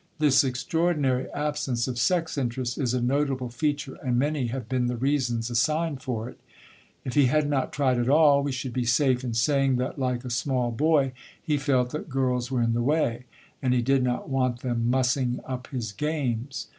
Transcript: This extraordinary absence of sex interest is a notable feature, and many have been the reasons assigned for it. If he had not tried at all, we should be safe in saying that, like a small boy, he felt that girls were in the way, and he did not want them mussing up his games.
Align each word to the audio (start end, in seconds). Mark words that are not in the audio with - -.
This 0.17 0.43
extraordinary 0.43 1.29
absence 1.29 1.87
of 1.87 1.99
sex 1.99 2.35
interest 2.35 2.79
is 2.79 2.95
a 2.95 3.01
notable 3.01 3.49
feature, 3.49 3.99
and 4.03 4.17
many 4.17 4.47
have 4.47 4.67
been 4.67 4.87
the 4.87 4.95
reasons 4.97 5.51
assigned 5.51 6.01
for 6.01 6.27
it. 6.27 6.39
If 7.05 7.13
he 7.13 7.27
had 7.27 7.47
not 7.47 7.71
tried 7.71 7.99
at 7.99 8.09
all, 8.09 8.41
we 8.41 8.51
should 8.51 8.73
be 8.73 8.83
safe 8.83 9.23
in 9.23 9.35
saying 9.35 9.75
that, 9.75 9.99
like 9.99 10.25
a 10.25 10.31
small 10.31 10.71
boy, 10.71 11.11
he 11.39 11.55
felt 11.57 11.91
that 11.91 12.09
girls 12.09 12.49
were 12.49 12.63
in 12.63 12.73
the 12.73 12.81
way, 12.81 13.25
and 13.61 13.75
he 13.75 13.83
did 13.83 14.01
not 14.01 14.27
want 14.27 14.61
them 14.61 14.89
mussing 14.89 15.39
up 15.45 15.67
his 15.67 15.91
games. 15.91 16.67